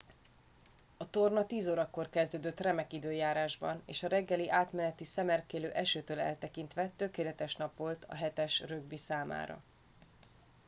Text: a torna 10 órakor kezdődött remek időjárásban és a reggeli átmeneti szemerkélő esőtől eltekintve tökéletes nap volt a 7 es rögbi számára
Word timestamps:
a 0.97 1.09
torna 1.09 1.45
10 1.45 1.67
órakor 1.67 2.09
kezdődött 2.09 2.59
remek 2.59 2.93
időjárásban 2.93 3.81
és 3.85 4.03
a 4.03 4.07
reggeli 4.07 4.49
átmeneti 4.49 5.03
szemerkélő 5.03 5.69
esőtől 5.71 6.19
eltekintve 6.19 6.91
tökéletes 6.95 7.55
nap 7.55 7.75
volt 7.77 8.05
a 8.09 8.15
7 8.15 8.39
es 8.39 8.59
rögbi 8.59 8.97
számára 8.97 9.61